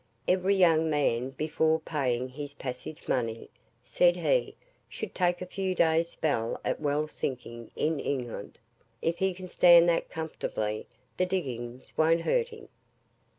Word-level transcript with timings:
"Every 0.27 0.55
young 0.55 0.89
man 0.89 1.29
before 1.29 1.79
paying 1.79 2.29
his 2.29 2.55
passage 2.55 3.07
money," 3.07 3.51
said 3.83 4.15
he, 4.15 4.55
"should 4.89 5.13
take 5.13 5.43
a 5.43 5.45
few 5.45 5.75
days' 5.75 6.09
spell 6.09 6.59
at 6.65 6.79
well 6.79 7.07
sinking 7.07 7.69
in 7.75 7.99
England; 7.99 8.57
if 9.03 9.19
he 9.19 9.35
can 9.35 9.47
stand 9.47 9.87
that 9.89 10.09
comfortably, 10.09 10.87
the 11.17 11.27
diggings 11.27 11.93
won't 11.97 12.21
hurt 12.21 12.49
him." 12.49 12.67